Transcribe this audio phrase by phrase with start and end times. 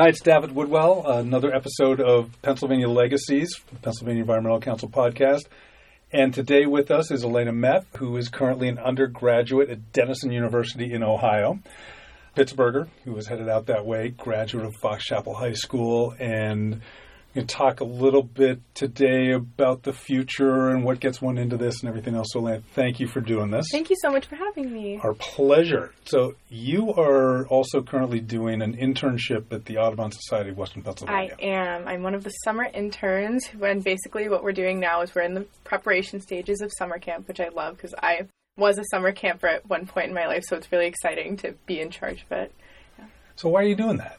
[0.00, 1.04] Hi, it's Davitt Woodwell.
[1.08, 3.52] Another episode of Pennsylvania Legacies,
[3.82, 5.46] Pennsylvania Environmental Council podcast.
[6.12, 10.92] And today with us is Elena Meth, who is currently an undergraduate at Denison University
[10.92, 11.58] in Ohio.
[12.36, 16.80] Pittsburgher, who was headed out that way, graduate of Fox Chapel High School, and
[17.34, 21.56] going to talk a little bit today about the future and what gets one into
[21.56, 22.28] this and everything else.
[22.32, 23.66] So, Lance, thank you for doing this.
[23.70, 24.98] Thank you so much for having me.
[25.02, 25.92] Our pleasure.
[26.04, 31.36] So, you are also currently doing an internship at the Audubon Society of Western Pennsylvania.
[31.38, 31.86] I am.
[31.86, 33.48] I'm one of the summer interns.
[33.60, 37.28] And basically what we're doing now is we're in the preparation stages of summer camp,
[37.28, 40.44] which I love because I was a summer camper at one point in my life.
[40.46, 42.54] So it's really exciting to be in charge of it.
[42.98, 43.04] Yeah.
[43.36, 44.18] So, why are you doing that?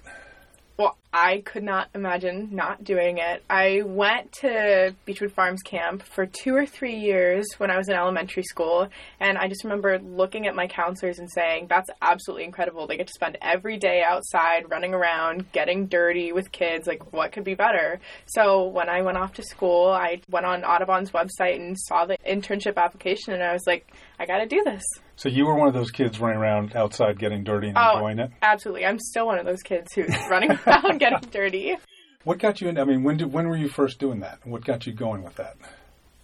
[0.80, 3.44] Well, I could not imagine not doing it.
[3.50, 7.96] I went to Beechwood Farms camp for two or three years when I was in
[7.96, 8.88] elementary school,
[9.20, 12.88] and I just remember looking at my counselors and saying, That's absolutely incredible.
[12.88, 16.88] They get to spend every day outside running around, getting dirty with kids.
[16.88, 18.00] Like, what could be better?
[18.26, 22.18] So, when I went off to school, I went on Audubon's website and saw the
[22.26, 24.84] internship application, and I was like, I gotta do this.
[25.16, 28.20] So you were one of those kids running around outside getting dirty and oh, enjoying
[28.20, 28.32] it?
[28.42, 28.86] Absolutely.
[28.86, 31.78] I'm still one of those kids who's running around getting dirty.
[32.26, 32.78] What got you in?
[32.78, 34.46] I mean, when did when were you first doing that?
[34.46, 35.56] What got you going with that?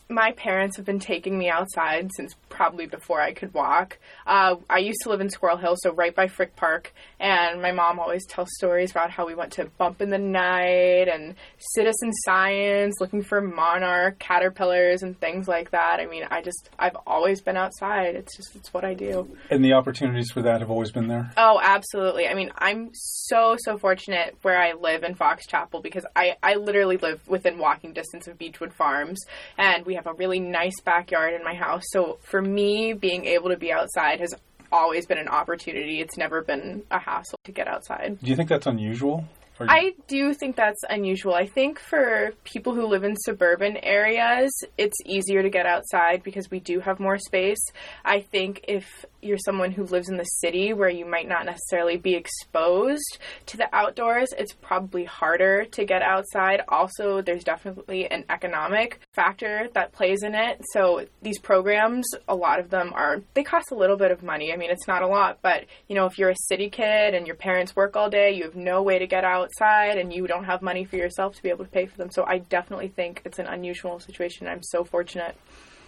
[0.09, 3.97] My parents have been taking me outside since probably before I could walk.
[4.27, 7.71] Uh, I used to live in Squirrel Hill, so right by Frick Park, and my
[7.71, 12.13] mom always tells stories about how we went to Bump in the Night and Citizen
[12.23, 15.99] Science, looking for monarch caterpillars and things like that.
[15.99, 18.15] I mean, I just I've always been outside.
[18.15, 19.35] It's just it's what I do.
[19.49, 21.31] And the opportunities for that have always been there.
[21.35, 22.27] Oh, absolutely.
[22.27, 26.55] I mean, I'm so so fortunate where I live in Fox Chapel because I I
[26.55, 29.19] literally live within walking distance of Beechwood Farms,
[29.57, 31.83] and we have a really nice backyard in my house.
[31.87, 34.33] So for me, being able to be outside has
[34.71, 36.01] always been an opportunity.
[36.01, 38.19] It's never been a hassle to get outside.
[38.21, 39.25] Do you think that's unusual?
[39.59, 41.33] I do think that's unusual.
[41.33, 46.51] I think for people who live in suburban areas, it's easier to get outside because
[46.51, 47.63] we do have more space.
[48.03, 51.97] I think if you're someone who lives in the city where you might not necessarily
[51.97, 53.17] be exposed
[53.47, 56.61] to the outdoors, it's probably harder to get outside.
[56.67, 60.61] Also, there's definitely an economic factor that plays in it.
[60.73, 64.53] So, these programs, a lot of them are, they cost a little bit of money.
[64.53, 67.25] I mean, it's not a lot, but you know, if you're a city kid and
[67.25, 70.45] your parents work all day, you have no way to get outside and you don't
[70.45, 72.09] have money for yourself to be able to pay for them.
[72.11, 74.47] So, I definitely think it's an unusual situation.
[74.47, 75.35] I'm so fortunate.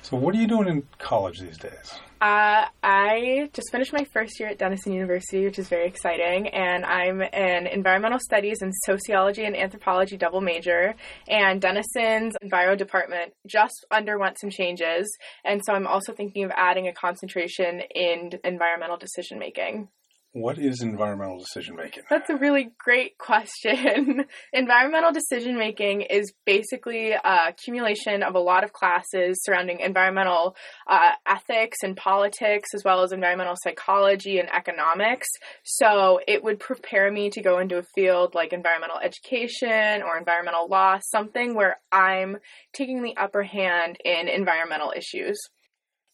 [0.02, 2.00] So, what are you doing in college these days?
[2.22, 6.86] Uh, I just finished my first year at Denison University, which is very exciting, and
[6.86, 10.96] I'm an environmental studies and sociology and anthropology double major.
[11.28, 15.14] And Denison's enviro department just underwent some changes,
[15.44, 19.90] and so I'm also thinking of adding a concentration in environmental decision making.
[20.38, 22.04] What is environmental decision making?
[22.12, 24.26] That's a really great question.
[24.54, 30.56] environmental decision making is basically a accumulation of a lot of classes surrounding environmental
[30.88, 35.28] uh, ethics and politics, as well as environmental psychology and economics.
[35.64, 40.68] So it would prepare me to go into a field like environmental education or environmental
[40.68, 42.38] law, something where I'm
[42.74, 45.40] taking the upper hand in environmental issues.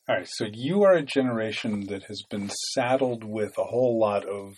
[0.10, 4.26] All right, so you are a generation that has been saddled with a whole lot
[4.28, 4.56] of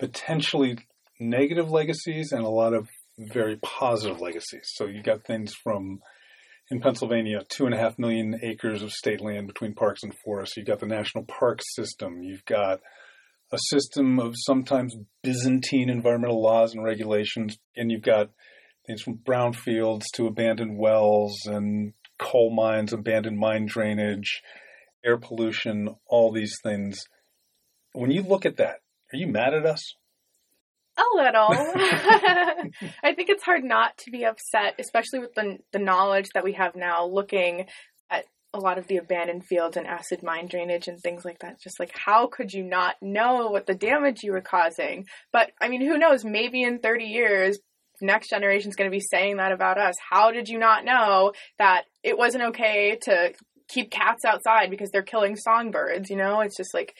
[0.00, 0.78] potentially
[1.20, 4.68] negative legacies and a lot of very positive legacies.
[4.74, 6.00] So you got things from
[6.72, 10.56] in Pennsylvania, two and a half million acres of state land between parks and forests.
[10.56, 12.24] You've got the national park system.
[12.24, 12.80] You've got
[13.52, 18.30] a system of sometimes Byzantine environmental laws and regulations, and you've got
[18.88, 24.42] things from brownfields to abandoned wells and coal mines, abandoned mine drainage,
[25.04, 27.04] air pollution, all these things.
[27.92, 28.80] When you look at that,
[29.12, 29.94] are you mad at us?
[30.98, 31.48] A little.
[33.02, 36.54] I think it's hard not to be upset, especially with the the knowledge that we
[36.54, 37.66] have now looking
[38.10, 41.60] at a lot of the abandoned fields and acid mine drainage and things like that.
[41.60, 45.06] Just like how could you not know what the damage you were causing?
[45.32, 46.24] But I mean, who knows?
[46.24, 47.58] Maybe in 30 years
[48.00, 49.94] next generation is going to be saying that about us.
[50.10, 53.32] How did you not know that it wasn't okay to
[53.68, 56.10] keep cats outside because they're killing songbirds?
[56.10, 56.94] You know, it's just like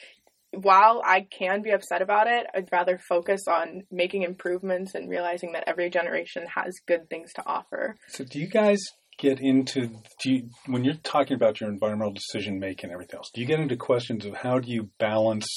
[0.51, 5.53] while I can be upset about it, I'd rather focus on making improvements and realizing
[5.53, 7.95] that every generation has good things to offer.
[8.07, 8.79] So, do you guys
[9.17, 9.89] get into
[10.21, 13.29] do you, when you're talking about your environmental decision making and everything else?
[13.33, 15.47] Do you get into questions of how do you balance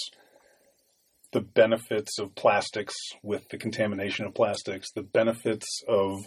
[1.32, 6.18] the benefits of plastics with the contamination of plastics, the benefits of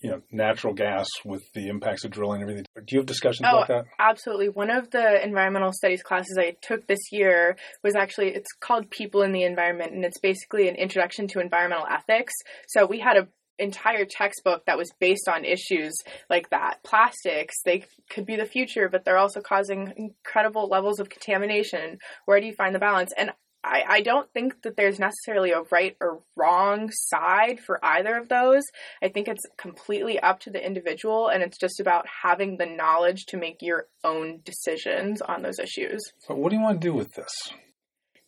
[0.00, 2.66] you know natural gas with the impacts of drilling and everything.
[2.76, 3.84] Do you have discussions Oh, about that?
[3.98, 4.48] Absolutely.
[4.48, 9.22] One of the environmental studies classes I took this year was actually it's called People
[9.22, 12.34] in the Environment and it's basically an introduction to environmental ethics.
[12.68, 13.28] So we had a
[13.60, 15.92] entire textbook that was based on issues
[16.30, 16.78] like that.
[16.84, 21.98] Plastics, they could be the future, but they're also causing incredible levels of contamination.
[22.24, 23.12] Where do you find the balance?
[23.16, 23.32] And
[23.68, 28.28] I, I don't think that there's necessarily a right or wrong side for either of
[28.28, 28.62] those.
[29.02, 33.26] I think it's completely up to the individual, and it's just about having the knowledge
[33.26, 36.00] to make your own decisions on those issues.
[36.20, 37.32] So what do you want to do with this?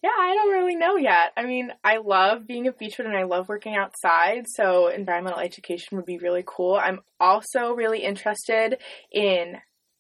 [0.03, 1.33] Yeah, I don't really know yet.
[1.37, 5.97] I mean, I love being a Beechwood and I love working outside, so environmental education
[5.97, 6.75] would be really cool.
[6.75, 8.79] I'm also really interested
[9.13, 9.57] in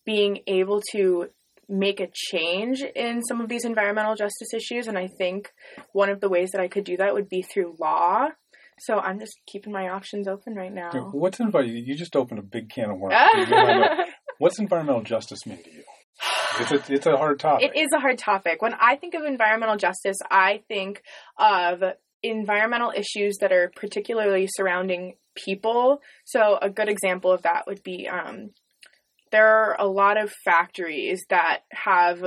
[0.06, 1.28] being able to
[1.70, 5.52] make a change in some of these environmental justice issues, and I think
[5.92, 8.28] one of the ways that I could do that would be through law.
[8.80, 10.90] So I'm just keeping my options open right now.
[11.12, 13.14] What's envi- You just opened a big can of worms.
[14.38, 15.82] What's environmental justice mean to you?
[16.58, 17.72] It's a, it's a hard topic.
[17.74, 18.62] It is a hard topic.
[18.62, 21.02] When I think of environmental justice, I think
[21.38, 21.82] of
[22.22, 26.00] environmental issues that are particularly surrounding people.
[26.24, 28.50] So, a good example of that would be um,
[29.30, 32.22] there are a lot of factories that have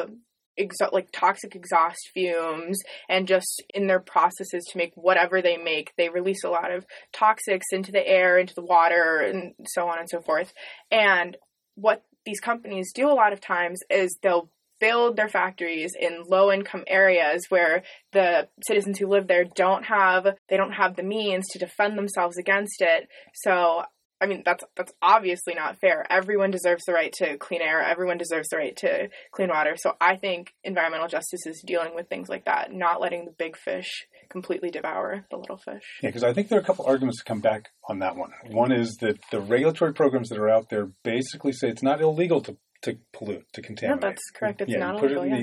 [0.60, 2.80] exo- like toxic exhaust fumes
[3.10, 6.86] and just in their processes to make whatever they make they release a lot of
[7.14, 10.54] toxics into the air into the water and so on and so forth.
[10.92, 11.38] And
[11.76, 16.52] what these companies do a lot of times is they'll build their factories in low
[16.52, 21.46] income areas where the citizens who live there don't have they don't have the means
[21.50, 23.08] to defend themselves against it.
[23.34, 23.84] So
[24.22, 26.06] I mean that's that's obviously not fair.
[26.10, 27.82] Everyone deserves the right to clean air.
[27.82, 29.76] Everyone deserves the right to clean water.
[29.78, 33.58] So I think environmental justice is dealing with things like that, not letting the big
[33.58, 35.84] fish completely devour the little fish.
[36.02, 38.32] Yeah, because I think there are a couple arguments to come back on that one.
[38.50, 42.42] One is that the regulatory programs that are out there basically say it's not illegal
[42.42, 44.02] to, to pollute, to No, contaminate.
[44.02, 44.62] that's correct.
[44.62, 45.24] It's yeah, not it illegal.
[45.24, 45.38] in Yeah.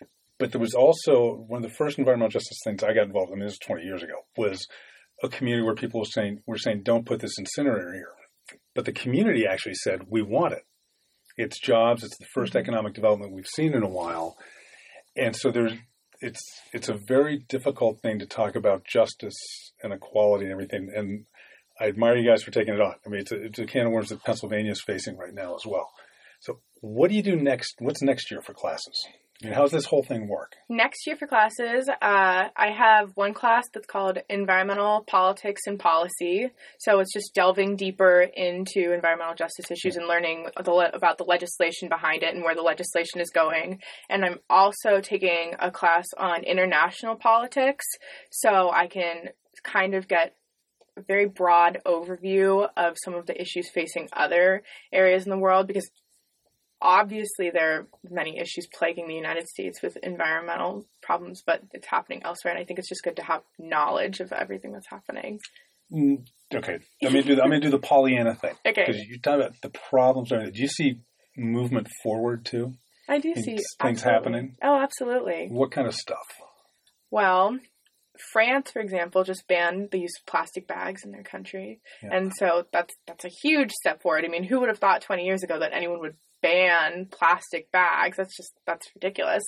[0.00, 0.06] the-
[0.38, 3.38] but there was also one of the first environmental justice things I got involved in.
[3.38, 4.26] This was 20 years ago.
[4.36, 4.68] Was
[5.22, 8.12] a community where people were saying were saying don't put this incinerator here,
[8.74, 10.64] but the community actually said we want it.
[11.36, 12.02] It's jobs.
[12.04, 12.60] It's the 1st Mhm.
[12.60, 14.36] economic development we've seen in a while,
[15.16, 15.72] and so there's
[16.20, 16.42] it's
[16.72, 19.36] it's a very difficult thing to talk about justice
[19.82, 20.90] and equality and everything.
[20.94, 21.26] And
[21.78, 22.94] I admire you guys for taking it on.
[23.04, 25.54] I mean, it's a, it's a can of worms that Pennsylvania is facing right now
[25.56, 25.90] as well.
[26.40, 27.74] So, what do you do next?
[27.80, 29.06] What's next year for classes?
[29.42, 30.54] Mean, how's this whole thing work?
[30.68, 36.50] Next year for classes, uh, I have one class that's called Environmental Politics and Policy.
[36.78, 41.24] So it's just delving deeper into environmental justice issues and learning the le- about the
[41.24, 43.80] legislation behind it and where the legislation is going.
[44.08, 47.84] And I'm also taking a class on international politics,
[48.30, 49.30] so I can
[49.62, 50.34] kind of get
[50.96, 54.62] a very broad overview of some of the issues facing other
[54.92, 55.90] areas in the world because
[56.80, 62.22] obviously there are many issues plaguing the United States with environmental problems, but it's happening
[62.24, 65.38] elsewhere, and I think it's just good to have knowledge of everything that's happening.
[65.92, 67.34] Mm, Okay, let me do.
[67.34, 70.28] The, I'm do the Pollyanna thing Okay, because you talk about the problems.
[70.30, 71.00] Do you see
[71.36, 72.74] movement forward too?
[73.08, 73.64] I do Things- see things
[74.04, 74.12] absolutely.
[74.12, 74.56] happening?
[74.62, 75.48] Oh, absolutely.
[75.50, 76.26] What kind of stuff?
[77.10, 77.58] Well,
[78.32, 82.16] France, for example, just banned the use of plastic bags in their country, Yeah.
[82.16, 84.24] and so that's that's a huge step forward.
[84.24, 88.16] I mean, who would have thought 20 years ago that anyone would ban plastic bags?
[88.16, 89.42] That's just that's ridiculous.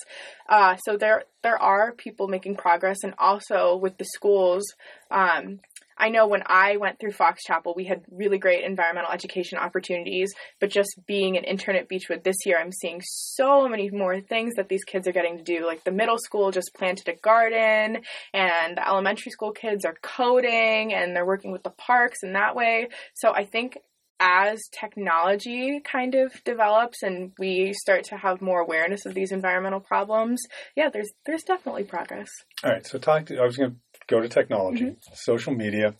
[0.47, 4.63] Uh, so there there are people making progress, and also with the schools.
[5.11, 5.59] Um,
[5.99, 10.33] I know when I went through Fox Chapel, we had really great environmental education opportunities,
[10.61, 14.55] but just being an intern at Beechwood this year, I'm seeing so many more things
[14.55, 15.65] that these kids are getting to do.
[15.65, 18.01] Like the middle school just planted a garden,
[18.33, 22.55] and the elementary school kids are coding and they're working with the parks in that
[22.55, 22.87] way.
[23.13, 23.77] So I think
[24.19, 29.79] as technology kind of develops and we start to have more awareness of these environmental
[29.79, 30.41] problems,
[30.75, 32.29] yeah, there's there's definitely progress.
[32.63, 33.37] All right, so talk to.
[33.39, 35.13] I was going to go to technology, Mm-hmm.
[35.13, 35.95] social media.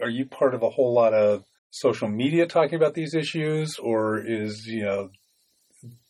[0.00, 4.18] Are you part of a whole lot of social media talking about these issues, or
[4.18, 5.10] is you know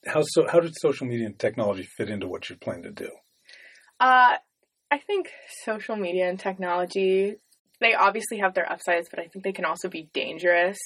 [0.06, 0.46] how so?
[0.50, 3.10] How did social media and technology fit into what you plan to do?
[4.00, 4.36] Uh,
[4.90, 5.30] I think
[5.64, 7.36] social media and technology,
[7.80, 10.78] they obviously have their upsides, but I think they can also be dangerous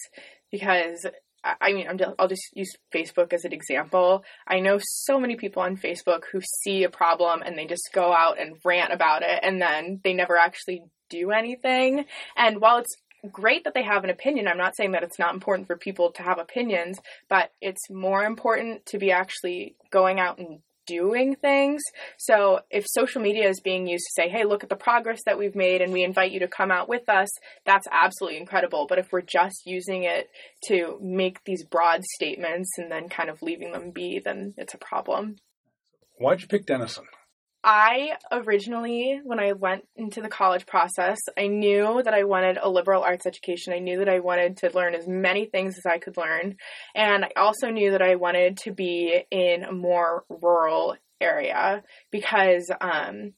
[0.51, 1.07] because,
[1.45, 4.25] I I mean, I'm I'll just use Facebook as an example.
[4.47, 8.13] I know so many people on Facebook who see a problem and they just go
[8.13, 12.05] out and rant about it and then they never actually do anything.
[12.37, 12.97] And while it's
[13.31, 16.13] great that they have an opinion, I'm not saying that it's not important for people
[16.13, 21.83] to have opinions, but it's more important to be actually going out and doing things.
[22.19, 25.39] So if social media is being used to say, hey, look at the progress that
[25.39, 27.29] we've made and we invite you to come out with us,
[27.65, 28.87] that's absolutely incredible.
[28.89, 30.29] But if we're just using it
[30.65, 34.79] to make these broad statements and then kind of leaving them be, then it's a
[34.79, 35.37] problem.
[36.17, 37.05] Why'd you pick Denison?
[37.63, 42.71] I originally, when I went into the college process, I knew that I wanted a
[42.71, 43.75] liberal arts education.
[43.75, 46.57] I knew that I wanted to learn as many things as I could learn.
[46.95, 52.71] And I also knew that I wanted to be in a more rural area because
[52.81, 53.35] um,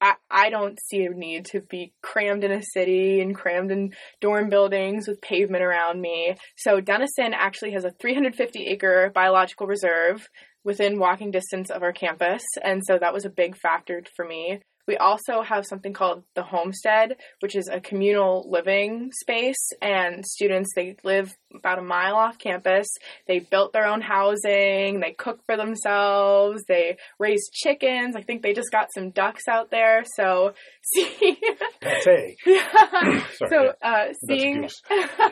[0.00, 3.92] I, I don't see a need to be crammed in a city and crammed in
[4.20, 6.36] dorm buildings with pavement around me.
[6.56, 10.28] So Denison actually has a 350 acre biological reserve
[10.64, 12.42] within walking distance of our campus.
[12.62, 14.60] And so that was a big factor for me.
[14.90, 20.70] We also have something called the homestead, which is a communal living space, and students
[20.74, 22.88] they live about a mile off campus.
[23.28, 28.16] They built their own housing, they cook for themselves, they raise chickens.
[28.16, 30.02] I think they just got some ducks out there.
[30.16, 31.38] So see
[31.80, 32.36] Pate.
[32.44, 33.22] yeah.
[33.36, 33.72] Sorry, so yeah.
[33.80, 34.68] uh, seeing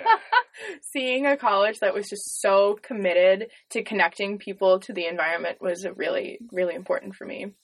[0.93, 5.85] seeing a college that was just so committed to connecting people to the environment was
[5.97, 7.55] really really important for me.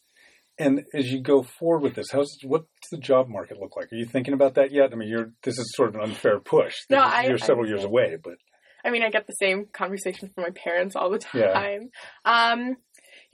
[0.59, 3.93] And as you go forward with this, how's what's the job market look like?
[3.93, 4.93] Are you thinking about that yet?
[4.93, 6.77] I mean, you're this is sort of an unfair push.
[6.91, 8.35] No, is- I- you're I several years away, but
[8.85, 11.53] I mean, I get the same conversation from my parents all the Yeah.
[11.55, 11.91] time.
[12.25, 12.77] Um,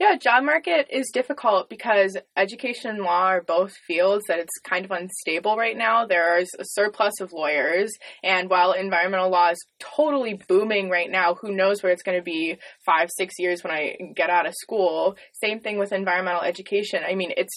[0.01, 4.83] yeah, job market is difficult because education and law are both fields that it's kind
[4.83, 6.07] of unstable right now.
[6.07, 7.91] There's a surplus of lawyers,
[8.23, 12.23] and while environmental law is totally booming right now, who knows where it's going to
[12.23, 15.17] be five, six years when I get out of school?
[15.33, 17.03] Same thing with environmental education.
[17.07, 17.53] I mean, it's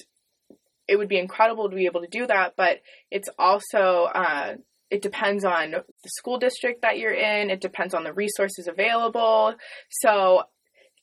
[0.87, 4.57] it would be incredible to be able to do that, but it's also uh,
[4.91, 7.49] it depends on the school district that you're in.
[7.49, 9.55] It depends on the resources available.
[9.89, 10.43] So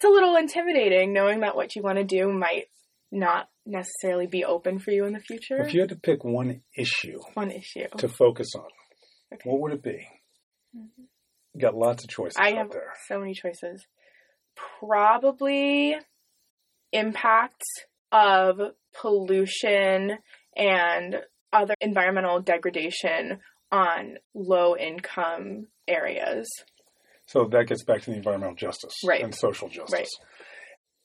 [0.02, 2.66] it's a little intimidating knowing that what you want to do might
[3.12, 5.58] not necessarily be open for you in the future.
[5.62, 7.86] if you had to pick one issue One issue.
[7.98, 8.66] to focus on,
[9.34, 9.48] Okay.
[9.50, 10.08] what would it be?
[10.76, 11.04] Mm-hmm.
[11.54, 12.94] You got lots of choices I out have there.
[13.08, 13.86] so many choices.
[14.80, 15.96] Probably
[16.92, 17.68] impacts
[18.12, 18.60] of
[19.00, 20.18] pollution
[20.58, 21.16] and
[21.54, 23.40] other environmental degradation
[23.72, 26.50] on low income areas.
[27.32, 29.24] So that gets back to the environmental justice Right.
[29.24, 29.94] and social justice.
[29.94, 30.08] Right.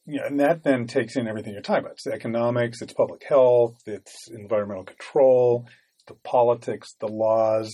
[0.09, 1.93] Yeah, and that then takes in everything you're talking about.
[1.93, 5.67] It's economics, it's public health, it's environmental control,
[6.07, 7.71] the politics, the laws,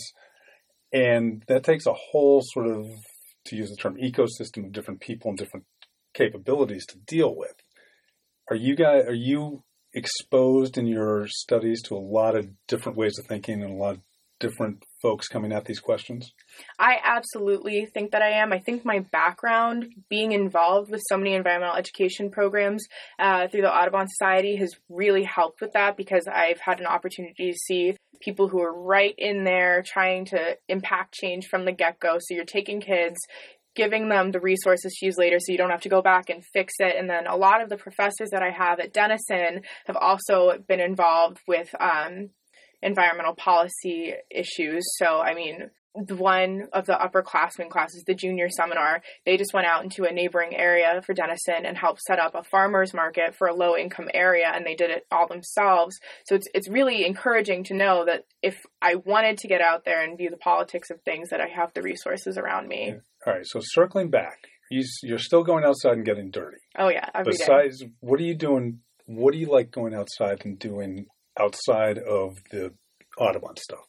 [0.92, 2.86] and that takes a whole sort of,
[3.46, 5.66] to use the term, ecosystem of different people and different
[6.14, 7.54] capabilities to deal with.
[8.50, 9.62] Are you guys are you
[9.94, 13.94] exposed in your studies to a lot of different ways of thinking and a lot
[13.96, 14.00] of
[14.40, 16.32] different folks coming at these questions?
[16.78, 18.52] I absolutely think that I am.
[18.52, 22.86] I think my background, being involved with so many environmental education programs
[23.18, 27.52] uh, through the Audubon Society, has really helped with that because I've had an opportunity
[27.52, 31.98] to see people who are right in there trying to impact change from the get
[31.98, 32.18] go.
[32.20, 33.18] So you're taking kids,
[33.74, 36.44] giving them the resources to use later so you don't have to go back and
[36.52, 36.94] fix it.
[36.96, 40.80] And then a lot of the professors that I have at Denison have also been
[40.80, 42.30] involved with um,
[42.82, 44.84] environmental policy issues.
[44.98, 49.84] So, I mean, one of the upperclassmen classes, the junior seminar, they just went out
[49.84, 53.54] into a neighboring area for Denison and helped set up a farmers market for a
[53.54, 55.98] low income area and they did it all themselves.
[56.24, 60.02] So it's it's really encouraging to know that if I wanted to get out there
[60.02, 62.94] and view the politics of things that I have the resources around me.
[63.26, 64.38] All right, so circling back,
[64.70, 66.56] you, you're still going outside and getting dirty.
[66.78, 67.38] Oh yeah, every day.
[67.38, 68.80] Besides, what are you doing?
[69.04, 71.06] What do you like going outside and doing
[71.38, 72.72] outside of the
[73.18, 73.86] Audubon stuff?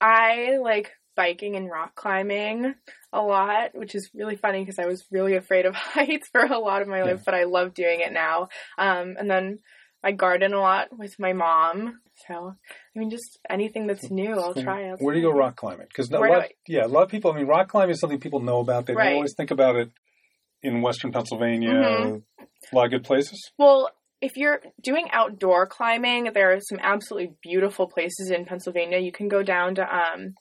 [0.00, 2.74] I like biking and rock climbing
[3.12, 6.58] a lot, which is really funny because I was really afraid of heights for a
[6.58, 8.48] lot of my life, but I love doing it now.
[8.76, 9.60] Um, and then
[10.04, 12.00] I garden a lot with my mom.
[12.28, 12.54] So,
[12.94, 14.82] I mean, just anything that's new, I'll try.
[14.92, 14.96] It.
[15.00, 15.86] Where do you go rock climbing?
[15.88, 17.32] Because a Where do lot, I- yeah, a lot of people.
[17.32, 18.86] I mean, rock climbing is something people know about.
[18.86, 19.14] They don't Right.
[19.14, 19.90] always think about it
[20.62, 21.70] in Western Pennsylvania.
[21.72, 22.22] Mhm.
[22.40, 23.50] A lot of good places.
[23.58, 28.98] Well, if you're doing outdoor climbing, there are some absolutely beautiful places in Pennsylvania.
[28.98, 30.34] You can go down to um,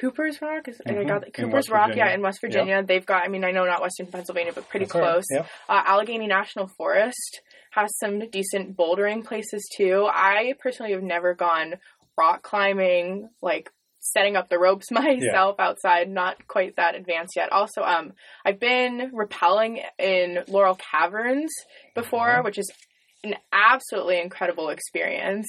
[0.00, 0.68] Cooper's Rock.
[0.68, 1.08] Is, I Mhm.
[1.08, 2.06] got Cooper's Rock, Virginia.
[2.06, 2.82] yeah, in West Virginia.
[2.82, 3.24] They've got.
[3.24, 5.02] I mean, I know not Western Pennsylvania, but pretty That's right.
[5.02, 5.24] close.
[5.30, 5.46] Yeah.
[5.68, 7.40] Uh, Allegheny National Forest
[7.72, 10.06] has some decent bouldering places too.
[10.10, 11.74] I personally have never gone
[12.18, 16.08] rock climbing, like setting up the ropes myself outside.
[16.08, 17.50] Not quite that advanced yet.
[17.52, 18.12] Also, um,
[18.44, 21.52] I've been rappelling in Laurel Caverns
[21.94, 22.44] before, Mhm.
[22.44, 22.72] which is
[23.26, 25.46] an absolutely incredible experience.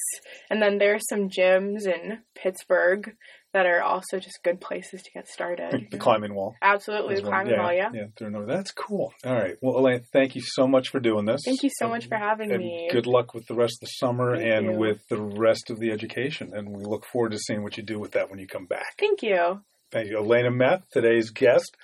[0.50, 3.14] And then there's some gyms in Pittsburgh
[3.54, 5.88] that are also just good places to get started.
[5.90, 6.54] The climbing wall.
[6.60, 7.90] Absolutely, the climbing wall, yeah.
[7.92, 9.12] Yeah, that's cool.
[9.24, 9.56] All right.
[9.62, 11.40] Well, Elaine, thank you so much for doing this.
[11.44, 12.88] Thank you so much for having and me.
[12.92, 14.78] good luck with the rest of the summer Thank and you.
[14.78, 16.52] with the rest of the education.
[16.52, 18.94] And we look forward to seeing what you do with that when you come back.
[18.98, 19.60] Thank you.
[19.90, 20.18] Thank you.
[20.18, 21.74] Elena Meth, today's guest.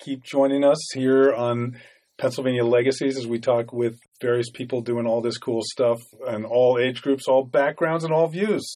[0.00, 1.78] Keep joining us here on
[2.16, 6.78] Pennsylvania Legacies as we talk with various people doing all this cool stuff and all
[6.78, 8.74] age groups, all backgrounds, and all views.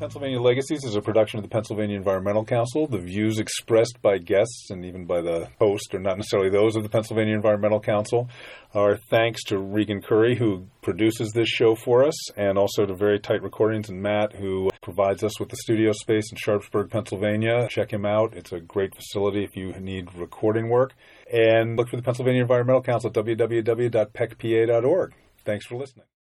[0.00, 2.86] Pennsylvania Legacies is a production of the Pennsylvania Environmental Council.
[2.86, 6.82] The views expressed by guests and even by the host are not necessarily those of
[6.82, 8.26] the Pennsylvania Environmental Council.
[8.74, 13.20] Our thanks to Regan Curry, who produces this show for us, and also to Very
[13.20, 17.68] Tight Recordings and Matt, who provides us with the studio space in Sharpsburg, Pennsylvania.
[17.68, 18.32] Check him out.
[18.34, 20.94] It's a great facility if you need recording work.
[21.30, 25.14] And look for the Pennsylvania Environmental Council at www.pecpa.org.
[25.44, 26.06] Thanks for listening.